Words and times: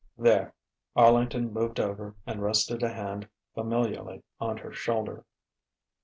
"There!" 0.17 0.55
Arlington 0.95 1.53
moved 1.53 1.79
over 1.79 2.15
and 2.25 2.41
rested 2.41 2.81
a 2.81 2.91
hand 2.91 3.29
familiarly 3.53 4.23
on 4.39 4.57
her 4.57 4.73
shoulder. 4.73 5.25